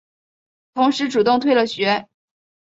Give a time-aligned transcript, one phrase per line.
[0.73, 2.09] 同时主动退了学。